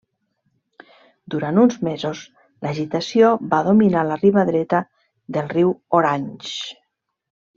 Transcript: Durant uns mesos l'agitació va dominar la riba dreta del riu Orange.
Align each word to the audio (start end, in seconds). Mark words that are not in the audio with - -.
Durant 1.33 1.59
uns 1.63 1.75
mesos 1.87 2.21
l'agitació 2.67 3.29
va 3.53 3.59
dominar 3.69 4.05
la 4.07 4.17
riba 4.23 4.47
dreta 4.49 4.81
del 5.37 5.53
riu 5.55 5.75
Orange. 6.01 6.53